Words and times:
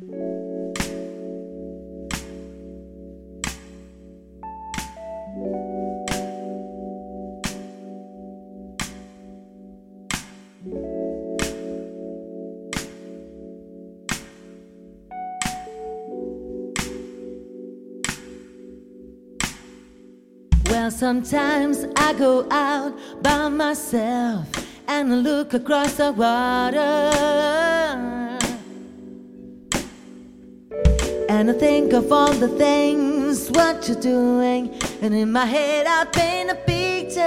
Well, 0.00 0.10
sometimes 20.90 21.84
I 21.96 22.14
go 22.14 22.46
out 22.50 22.96
by 23.22 23.48
myself 23.48 24.46
and 24.86 25.24
look 25.24 25.54
across 25.54 25.94
the 25.94 26.12
water. 26.12 27.48
And 31.38 31.48
I 31.52 31.52
think 31.52 31.92
of 31.92 32.10
all 32.10 32.32
the 32.32 32.48
things 32.48 33.48
what 33.52 33.86
you're 33.86 34.00
doing, 34.00 34.74
and 35.00 35.14
in 35.14 35.30
my 35.30 35.46
head 35.46 35.86
I 35.86 36.04
paint 36.06 36.50
a 36.50 36.56
picture. 36.56 37.22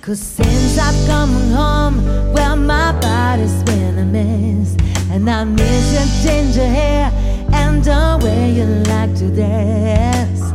Cause 0.00 0.18
since 0.18 0.78
I've 0.78 1.06
come 1.06 1.50
home, 1.50 2.02
well, 2.32 2.56
my 2.56 2.98
body's 3.02 3.62
been 3.64 3.98
a 3.98 4.06
mess, 4.06 4.74
and 5.10 5.28
I 5.28 5.44
miss 5.44 5.92
your 5.92 6.08
ginger 6.24 6.66
hair 6.66 7.12
and 7.52 7.84
the 7.84 8.18
way 8.24 8.52
you 8.52 8.64
like 8.64 9.14
to 9.16 9.28
dance. 9.28 10.45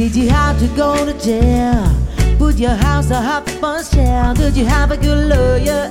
Did 0.00 0.16
you 0.16 0.30
have 0.30 0.58
to 0.60 0.66
go 0.68 1.04
to 1.04 1.12
jail? 1.22 1.84
Put 2.38 2.56
your 2.56 2.70
house 2.70 3.10
up 3.10 3.46
on 3.62 3.84
sale? 3.84 4.32
Did 4.32 4.56
you 4.56 4.64
have 4.64 4.90
a 4.92 4.96
good 4.96 5.28
lawyer? 5.28 5.90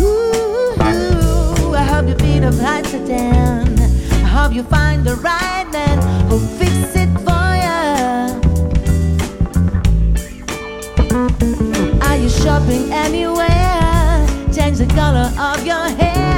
Ooh, 0.00 0.76
I 1.74 1.82
hope 1.82 2.06
you 2.06 2.14
beat 2.14 2.44
up 2.44 2.54
right 2.60 2.84
down. 3.08 3.76
I 3.80 4.28
hope 4.28 4.52
you 4.54 4.62
find 4.62 5.04
the 5.04 5.16
right 5.16 5.68
man 5.72 5.98
who'll 6.28 6.38
fix 6.38 6.94
it 6.94 7.10
for 7.26 7.56
you. 7.64 7.82
Are 12.00 12.16
you 12.16 12.28
shopping 12.28 12.92
anywhere? 12.92 14.24
Change 14.54 14.78
the 14.78 14.86
color 14.94 15.32
of 15.36 15.66
your 15.66 15.88
hair. 15.98 16.31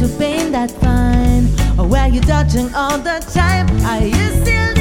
To 0.00 0.08
paint 0.16 0.52
that 0.52 0.70
fine? 0.80 1.44
Or 1.78 1.86
were 1.86 2.06
you 2.06 2.22
dodging 2.22 2.74
all 2.74 2.96
the 2.96 3.20
time? 3.34 3.68
Are 3.84 4.02
you 4.02 4.42
still 4.42 4.79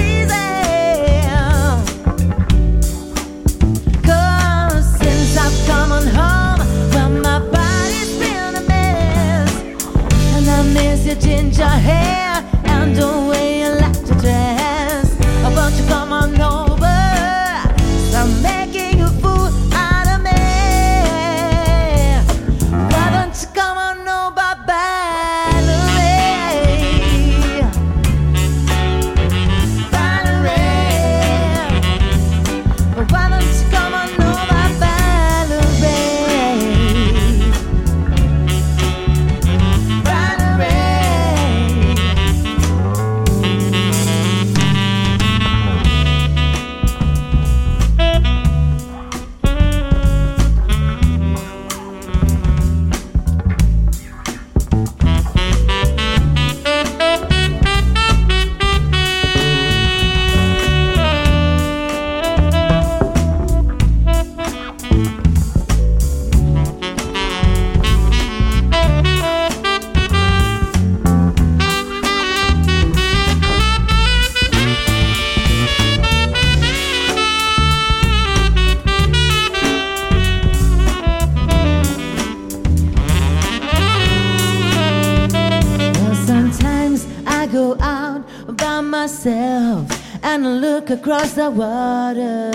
myself 89.09 89.89
and 90.23 90.61
look 90.61 90.91
across 90.91 91.33
the 91.33 91.49
water. 91.49 92.51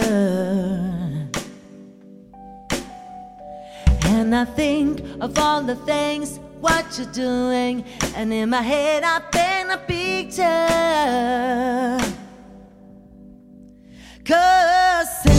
And 4.05 4.33
I 4.37 4.45
think 4.45 5.01
of 5.21 5.37
all 5.37 5.63
the 5.63 5.75
things 5.75 6.39
what 6.61 6.97
you're 6.97 7.13
doing, 7.13 7.85
and 8.15 8.33
in 8.33 8.51
my 8.51 8.63
head 8.63 9.03
I 9.03 9.19
paint 9.33 9.73
a 9.73 9.79
picture. 9.79 10.45
Cause 14.25 15.34